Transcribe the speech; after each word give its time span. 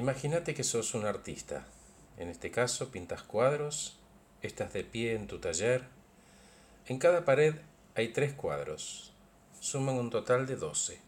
Imagínate 0.00 0.54
que 0.54 0.64
sos 0.64 0.94
un 0.94 1.04
artista. 1.04 1.66
En 2.16 2.30
este 2.30 2.50
caso 2.50 2.90
pintas 2.90 3.22
cuadros, 3.22 3.98
estás 4.40 4.72
de 4.72 4.82
pie 4.82 5.14
en 5.14 5.26
tu 5.26 5.40
taller. 5.40 5.84
En 6.86 6.98
cada 6.98 7.26
pared 7.26 7.56
hay 7.94 8.08
tres 8.08 8.32
cuadros. 8.32 9.12
Suman 9.60 9.96
un 9.96 10.08
total 10.08 10.46
de 10.46 10.56
doce. 10.56 11.02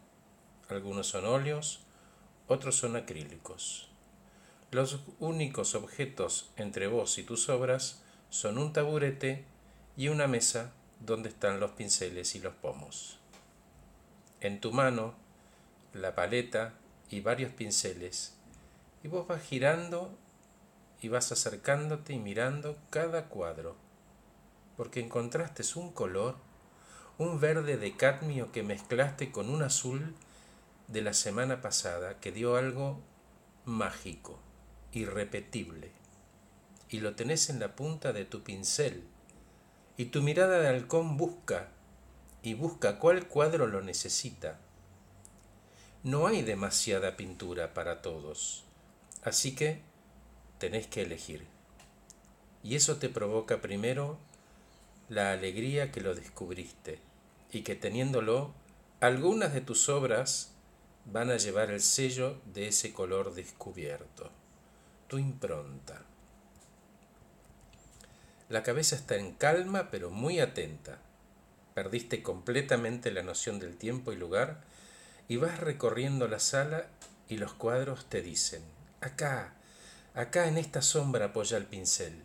Algunos 0.69 1.07
son 1.07 1.25
óleos, 1.25 1.81
otros 2.49 2.77
son 2.77 2.97
acrílicos. 2.97 3.89
Los 4.71 5.01
únicos 5.21 5.75
objetos 5.75 6.51
entre 6.59 6.87
vos 6.87 7.17
y 7.17 7.23
tus 7.23 7.49
obras 7.49 8.03
son 8.29 8.59
un 8.59 8.75
taburete 8.75 9.47
y 9.97 10.09
una 10.09 10.27
mesa 10.27 10.71
donde 11.01 11.31
están 11.31 11.61
los 11.61 11.71
pinceles 11.71 12.35
y 12.35 12.41
los 12.41 12.53
pomos. 12.57 13.19
En 14.43 14.61
tu 14.61 14.71
mano, 14.71 15.15
la 15.95 16.15
paleta 16.15 16.75
y 17.09 17.21
varios 17.21 17.53
pinceles, 17.53 18.35
y 19.03 19.09
vos 19.09 19.27
vas 19.27 19.43
girando 19.43 20.17
y 21.01 21.09
vas 21.09 21.33
acercándote 21.33 22.13
y 22.13 22.19
mirando 22.19 22.79
cada 22.91 23.29
cuadro, 23.29 23.77
porque 24.77 25.01
encontraste 25.01 25.65
un 25.75 25.93
color, 25.93 26.37
un 27.19 27.41
verde 27.41 27.77
de 27.77 27.97
cadmio 27.97 28.53
que 28.53 28.63
mezclaste 28.63 29.33
con 29.33 29.51
un 29.51 29.63
azul 29.63 30.15
de 30.87 31.03
la 31.03 31.13
semana 31.13 31.61
pasada 31.61 32.21
que 32.21 32.31
dio 32.31 32.57
algo 32.57 33.01
mágico, 33.65 34.39
irrepetible, 34.93 35.91
y 36.89 37.01
lo 37.01 37.15
tenés 37.17 37.51
en 37.51 37.59
la 37.59 37.75
punta 37.75 38.13
de 38.13 38.25
tu 38.25 38.43
pincel, 38.43 39.05
y 39.97 40.07
tu 40.07 40.23
mirada 40.23 40.59
de 40.61 40.69
halcón 40.69 41.17
busca, 41.17 41.69
y 42.43 42.55
busca 42.55 42.99
cuál 42.99 43.27
cuadro 43.27 43.67
lo 43.67 43.83
necesita. 43.83 44.59
No 46.03 46.27
hay 46.27 46.43
demasiada 46.43 47.17
pintura 47.17 47.75
para 47.75 48.03
todos, 48.03 48.65
así 49.23 49.55
que 49.55 49.81
tenés 50.59 50.87
que 50.87 51.03
elegir. 51.03 51.47
Y 52.63 52.77
eso 52.77 52.97
te 52.97 53.09
provoca 53.09 53.61
primero 53.61 54.19
la 55.09 55.33
alegría 55.33 55.91
que 55.91 56.01
lo 56.01 56.15
descubriste 56.15 56.99
y 57.51 57.63
que 57.63 57.75
teniéndolo, 57.75 58.55
algunas 59.01 59.53
de 59.53 59.61
tus 59.61 59.89
obras 59.89 60.53
van 61.05 61.31
a 61.31 61.37
llevar 61.37 61.71
el 61.71 61.81
sello 61.81 62.41
de 62.55 62.69
ese 62.69 62.93
color 62.93 63.35
descubierto, 63.35 64.31
tu 65.09 65.19
impronta. 65.19 66.03
La 68.49 68.63
cabeza 68.63 68.97
está 68.97 69.17
en 69.17 69.33
calma 69.33 69.91
pero 69.91 70.11
muy 70.11 70.39
atenta. 70.39 70.99
Perdiste 71.75 72.23
completamente 72.23 73.11
la 73.11 73.23
noción 73.23 73.59
del 73.59 73.77
tiempo 73.77 74.13
y 74.13 74.17
lugar 74.17 74.61
y 75.27 75.37
vas 75.37 75.59
recorriendo 75.59 76.29
la 76.29 76.39
sala 76.39 76.87
y 77.29 77.39
los 77.39 77.55
cuadros 77.55 78.05
te 78.07 78.21
dicen, 78.21 78.63
acá, 79.03 79.55
acá 80.15 80.49
en 80.49 80.57
esta 80.57 80.81
sombra 80.81 81.27
apoya 81.27 81.59
el 81.59 81.67
pincel. 81.67 82.25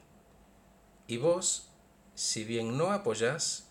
Y 1.07 1.17
vos, 1.17 1.69
si 2.15 2.43
bien 2.43 2.77
no 2.77 2.91
apoyás, 2.91 3.65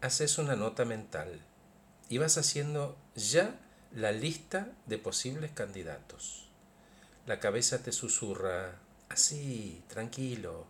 haces 0.00 0.38
una 0.38 0.56
nota 0.56 0.84
mental 0.84 1.40
y 2.08 2.18
vas 2.18 2.38
haciendo 2.38 2.96
ya 3.14 3.58
la 3.92 4.12
lista 4.12 4.68
de 4.86 4.98
posibles 4.98 5.50
candidatos. 5.52 6.48
La 7.26 7.40
cabeza 7.40 7.82
te 7.82 7.92
susurra, 7.92 8.78
así, 9.08 9.82
tranquilo, 9.88 10.66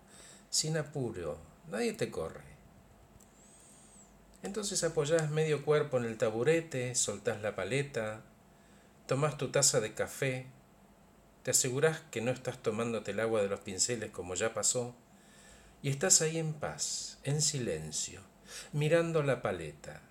sin 0.48 0.76
apuro, 0.76 1.38
nadie 1.68 1.92
te 1.92 2.10
corre. 2.10 2.56
Entonces 4.42 4.84
apoyás 4.84 5.30
medio 5.30 5.64
cuerpo 5.64 5.98
en 5.98 6.04
el 6.04 6.18
taburete, 6.18 6.94
soltás 6.94 7.42
la 7.42 7.56
paleta, 7.56 8.22
tomás 9.06 9.36
tu 9.36 9.50
taza 9.50 9.80
de 9.80 9.92
café, 9.92 10.46
te 11.46 11.52
asegurás 11.52 12.00
que 12.10 12.20
no 12.20 12.32
estás 12.32 12.60
tomándote 12.60 13.12
el 13.12 13.20
agua 13.20 13.40
de 13.40 13.46
los 13.46 13.60
pinceles 13.60 14.10
como 14.10 14.34
ya 14.34 14.52
pasó, 14.52 14.96
y 15.80 15.90
estás 15.90 16.20
ahí 16.20 16.38
en 16.38 16.52
paz, 16.52 17.18
en 17.22 17.40
silencio, 17.40 18.20
mirando 18.72 19.22
la 19.22 19.42
paleta, 19.42 20.02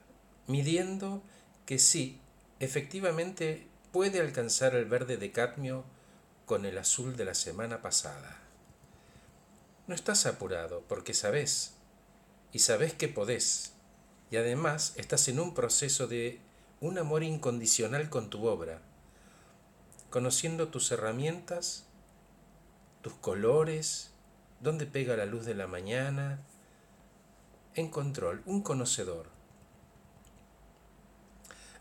midiendo 0.47 1.21
que 1.65 1.77
sí, 1.77 2.21
efectivamente 2.61 3.67
puede 3.91 4.21
alcanzar 4.21 4.75
el 4.75 4.85
verde 4.85 5.17
de 5.17 5.33
cadmio 5.33 5.83
con 6.45 6.65
el 6.65 6.77
azul 6.77 7.17
de 7.17 7.25
la 7.25 7.35
semana 7.35 7.81
pasada. 7.81 8.39
No 9.87 9.93
estás 9.93 10.25
apurado 10.25 10.85
porque 10.87 11.13
sabes, 11.13 11.73
y 12.53 12.59
sabes 12.59 12.93
que 12.93 13.09
podés, 13.09 13.73
y 14.31 14.37
además 14.37 14.93
estás 14.95 15.27
en 15.27 15.41
un 15.41 15.53
proceso 15.53 16.07
de 16.07 16.39
un 16.79 16.97
amor 16.97 17.23
incondicional 17.23 18.09
con 18.09 18.29
tu 18.29 18.47
obra, 18.47 18.79
conociendo 20.15 20.69
tus 20.69 20.89
herramientas, 20.93 21.83
tus 23.01 23.11
colores, 23.15 24.11
dónde 24.61 24.85
pega 24.85 25.17
la 25.17 25.25
luz 25.25 25.43
de 25.43 25.55
la 25.55 25.67
mañana, 25.67 26.39
en 27.73 27.89
control, 27.89 28.41
un 28.45 28.61
conocedor. 28.61 29.27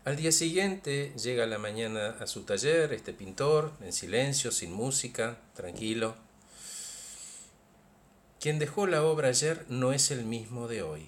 Al 0.03 0.17
día 0.17 0.33
siguiente 0.33 1.13
llega 1.15 1.45
la 1.45 1.59
mañana 1.59 2.17
a 2.19 2.27
su 2.27 2.43
taller, 2.43 2.91
este 2.91 3.13
pintor, 3.13 3.71
en 3.79 3.93
silencio, 3.93 4.51
sin 4.51 4.73
música, 4.73 5.37
tranquilo. 5.53 6.17
Quien 8.41 8.59
dejó 8.59 8.85
la 8.85 9.03
obra 9.03 9.29
ayer 9.29 9.65
no 9.69 9.93
es 9.93 10.11
el 10.11 10.25
mismo 10.25 10.67
de 10.67 10.83
hoy. 10.83 11.07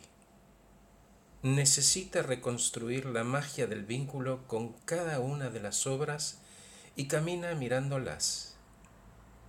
Necesita 1.44 2.22
reconstruir 2.22 3.06
la 3.06 3.26
magia 3.26 3.68
del 3.68 3.84
vínculo 3.84 4.48
con 4.48 4.72
cada 4.86 5.20
una 5.20 5.50
de 5.50 5.60
las 5.60 5.88
obras 5.88 6.40
y 6.98 7.08
camina 7.08 7.54
mirándolas. 7.54 8.56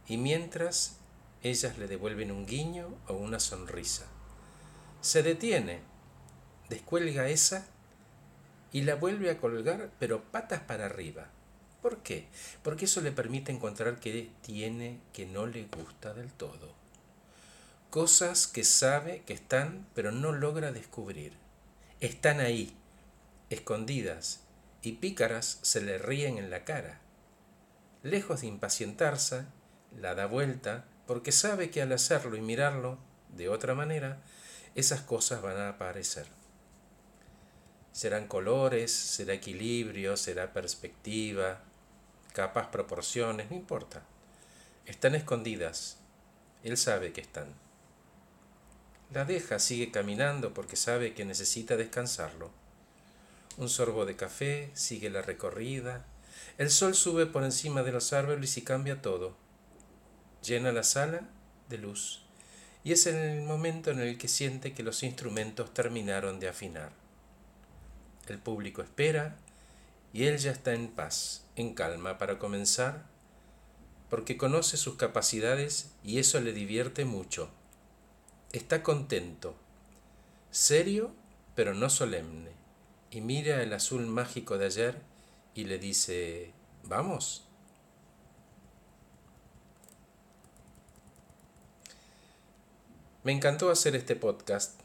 Y 0.07 0.19
mientras 0.19 0.99
ellas 1.43 1.79
le 1.79 1.89
devuelven 1.89 2.31
un 2.31 2.47
guiño 2.47 2.89
o 3.09 3.15
una 3.15 3.41
sonrisa. 3.41 4.05
Se 5.01 5.23
detiene, 5.23 5.81
descuelga 6.69 7.29
esa 7.29 7.67
y 8.71 8.83
la 8.83 8.97
vuelve 8.97 9.31
a 9.31 9.39
colgar, 9.39 9.91
pero 9.99 10.23
patas 10.25 10.61
para 10.61 10.87
arriba. 10.87 11.31
¿Por 11.81 12.03
qué? 12.03 12.29
Porque 12.63 12.85
eso 12.85 13.01
le 13.01 13.13
permite 13.13 13.51
encontrar 13.51 13.99
que 13.99 14.31
tiene 14.43 15.01
que 15.15 15.25
no 15.25 15.47
le 15.47 15.65
gusta 15.65 16.13
del 16.13 16.31
todo. 16.31 16.75
Cosas 17.89 18.47
que 18.47 18.65
sabe 18.65 19.23
que 19.23 19.33
están, 19.33 19.87
pero 19.95 20.13
no 20.13 20.33
logra 20.33 20.71
descubrir. 20.73 21.33
Están 22.01 22.41
ahí, 22.41 22.77
escondidas, 23.49 24.41
y 24.83 24.93
pícaras 24.93 25.61
se 25.63 25.81
le 25.81 25.97
ríen 25.97 26.37
en 26.37 26.51
la 26.51 26.65
cara. 26.65 27.01
Lejos 28.03 28.43
de 28.43 28.47
impacientarse, 28.47 29.45
la 29.97 30.15
da 30.15 30.27
vuelta, 30.27 30.85
porque 31.07 31.33
sabe 31.33 31.71
que 31.71 31.83
al 31.83 31.93
hacerlo 31.93 32.37
y 32.37 32.41
mirarlo 32.41 32.99
de 33.35 33.49
otra 33.49 33.75
manera, 33.75 34.21
esas 34.75 35.01
cosas 35.01 35.43
van 35.43 35.57
a 35.57 35.71
aparecer. 35.71 36.27
Serán 37.93 38.29
colores, 38.29 38.93
será 38.93 39.35
equilibrio, 39.35 40.17
será 40.17 40.53
perspectiva, 40.53 41.61
capas, 42.33 42.69
proporciones, 42.69 43.51
no 43.51 43.57
importa. 43.57 44.03
Están 44.87 45.17
escondidas. 45.17 45.97
Él 46.63 46.77
sabe 46.77 47.13
que 47.13 47.21
están. 47.21 47.55
La 49.13 49.25
deja, 49.25 49.59
sigue 49.59 49.91
caminando 49.91 50.55
porque 50.55 50.77
sabe 50.77 51.15
que 51.15 51.25
necesita 51.25 51.77
descansarlo. 51.77 52.51
Un 53.57 53.69
sorbo 53.69 54.05
de 54.05 54.17
café, 54.17 54.71
sigue 54.75 55.11
la 55.11 55.23
recorrida. 55.23 56.05
El 56.57 56.71
sol 56.71 56.95
sube 56.95 57.27
por 57.27 57.45
encima 57.45 57.83
de 57.83 57.93
los 57.93 58.13
árboles 58.13 58.57
y 58.57 58.63
cambia 58.63 59.03
todo. 59.03 59.37
Llena 60.43 60.73
la 60.73 60.83
sala 60.83 61.29
de 61.69 61.79
luz. 61.79 62.23
Y 62.85 62.93
es 62.93 63.07
en 63.07 63.17
el 63.17 63.43
momento 63.43 63.91
en 63.91 64.01
el 64.01 64.19
que 64.19 64.29
siente 64.29 64.73
que 64.73 64.83
los 64.83 65.03
instrumentos 65.03 65.75
terminaron 65.75 66.41
de 66.41 66.49
afinar. 66.49 66.91
El 68.29 68.39
público 68.39 68.83
espera 68.83 69.37
y 70.13 70.25
él 70.25 70.39
ya 70.39 70.53
está 70.53 70.73
en 70.73 70.89
paz, 70.89 71.45
en 71.57 71.75
calma 71.75 72.19
para 72.19 72.39
comenzar, 72.39 73.05
porque 74.09 74.37
conoce 74.37 74.77
sus 74.77 74.97
capacidades 74.97 75.93
y 76.03 76.19
eso 76.19 76.41
le 76.41 76.53
divierte 76.53 77.05
mucho. 77.05 77.51
Está 78.53 78.83
contento, 78.83 79.55
serio 80.51 81.13
pero 81.55 81.75
no 81.75 81.91
solemne, 81.91 82.53
y 83.11 83.21
mira 83.21 83.63
el 83.63 83.73
azul 83.73 84.07
mágico 84.07 84.59
de 84.59 84.67
ayer 84.67 85.03
y 85.59 85.65
le 85.65 85.79
dice, 85.79 86.53
¿vamos? 86.85 87.45
Me 93.25 93.33
encantó 93.33 93.71
hacer 93.71 93.97
este 93.97 94.17
podcast 94.17 94.81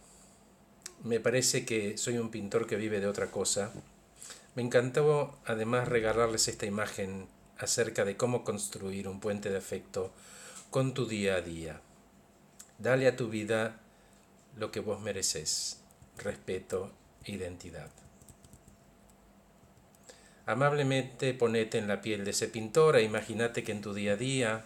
me 1.04 1.20
parece 1.20 1.66
que 1.66 1.98
soy 1.98 2.18
un 2.18 2.30
pintor 2.30 2.66
que 2.66 2.78
vive 2.78 3.02
de 3.02 3.08
otra 3.08 3.30
cosa. 3.30 3.72
Me 4.56 4.62
encantó 4.62 5.38
además 5.46 5.90
regalarles 5.90 6.48
esta 6.48 6.66
imagen 6.66 7.28
acerca 7.58 8.06
de 8.06 8.16
cómo 8.16 8.46
construir 8.46 9.10
un 9.10 9.20
puente 9.20 9.50
de 9.50 9.58
afecto 9.58 10.12
con 10.70 10.94
tu 10.94 11.06
día 11.06 11.36
a 11.36 11.42
día. 11.42 11.82
Dale 12.80 13.08
a 13.08 13.18
tu 13.18 13.28
vida 13.28 13.82
lo 14.56 14.72
que 14.72 14.80
vos 14.80 15.02
mereces, 15.02 15.82
respeto, 16.18 16.90
identidad. 17.26 17.90
Amablemente 20.46 21.34
ponete 21.34 21.78
en 21.78 21.88
la 21.88 22.02
piel 22.02 22.26
de 22.26 22.32
ese 22.32 22.48
pintor 22.48 22.98
e 22.98 23.04
imagínate 23.04 23.64
que 23.64 23.72
en 23.72 23.82
tu 23.82 23.94
día 23.94 24.14
a 24.14 24.18
día 24.18 24.66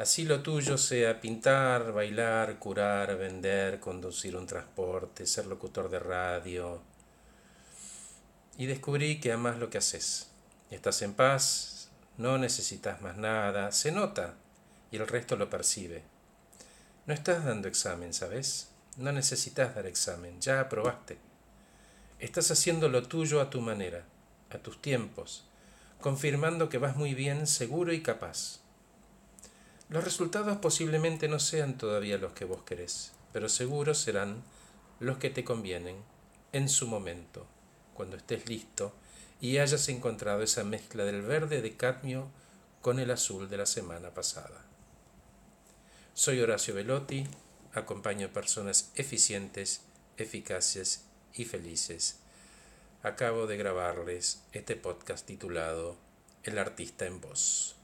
Así 0.00 0.24
lo 0.24 0.40
tuyo 0.40 0.78
sea 0.78 1.20
pintar, 1.20 1.92
bailar, 1.92 2.58
curar, 2.58 3.18
vender, 3.18 3.80
conducir 3.80 4.34
un 4.34 4.46
transporte, 4.46 5.26
ser 5.26 5.44
locutor 5.44 5.90
de 5.90 5.98
radio. 5.98 6.80
Y 8.56 8.64
descubrí 8.64 9.20
que 9.20 9.30
amas 9.30 9.58
lo 9.58 9.68
que 9.68 9.76
haces. 9.76 10.30
Estás 10.70 11.02
en 11.02 11.12
paz, 11.12 11.90
no 12.16 12.38
necesitas 12.38 13.02
más 13.02 13.18
nada, 13.18 13.72
se 13.72 13.92
nota 13.92 14.36
y 14.90 14.96
el 14.96 15.06
resto 15.06 15.36
lo 15.36 15.50
percibe. 15.50 16.02
No 17.04 17.12
estás 17.12 17.44
dando 17.44 17.68
examen, 17.68 18.14
¿sabes? 18.14 18.70
No 18.96 19.12
necesitas 19.12 19.74
dar 19.74 19.84
examen, 19.84 20.40
ya 20.40 20.60
aprobaste. 20.60 21.18
Estás 22.20 22.50
haciendo 22.50 22.88
lo 22.88 23.02
tuyo 23.02 23.42
a 23.42 23.50
tu 23.50 23.60
manera, 23.60 24.06
a 24.50 24.58
tus 24.58 24.80
tiempos, 24.80 25.44
confirmando 26.00 26.68
que 26.68 26.78
vas 26.78 26.96
muy 26.96 27.14
bien, 27.14 27.46
seguro 27.46 27.92
y 27.92 28.02
capaz. 28.02 28.60
Los 29.88 30.04
resultados 30.04 30.58
posiblemente 30.58 31.28
no 31.28 31.38
sean 31.38 31.76
todavía 31.76 32.18
los 32.18 32.32
que 32.32 32.44
vos 32.44 32.62
querés, 32.62 33.12
pero 33.32 33.48
seguro 33.48 33.94
serán 33.94 34.42
los 35.00 35.18
que 35.18 35.30
te 35.30 35.44
convienen 35.44 35.96
en 36.52 36.68
su 36.68 36.86
momento, 36.86 37.46
cuando 37.94 38.16
estés 38.16 38.48
listo 38.48 38.92
y 39.40 39.58
hayas 39.58 39.88
encontrado 39.88 40.42
esa 40.42 40.64
mezcla 40.64 41.04
del 41.04 41.22
verde 41.22 41.62
de 41.62 41.76
cadmio 41.76 42.28
con 42.82 42.98
el 42.98 43.10
azul 43.10 43.48
de 43.48 43.56
la 43.56 43.66
semana 43.66 44.10
pasada. 44.10 44.64
Soy 46.14 46.40
Horacio 46.40 46.74
Velotti, 46.74 47.26
acompaño 47.74 48.28
a 48.28 48.30
personas 48.30 48.90
eficientes, 48.94 49.82
eficaces 50.16 51.04
y 51.34 51.44
felices. 51.46 52.19
Acabo 53.02 53.46
de 53.46 53.56
grabarles 53.56 54.44
este 54.52 54.76
podcast 54.76 55.26
titulado 55.26 55.96
El 56.42 56.58
artista 56.58 57.06
en 57.06 57.18
voz. 57.18 57.79